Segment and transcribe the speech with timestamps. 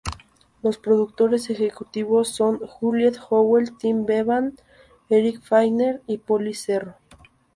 [0.63, 4.55] Los productores ejecutivos son Juliette Howell, Tim Bevan,
[5.09, 6.95] Eric Fellner, y Polly Cerro.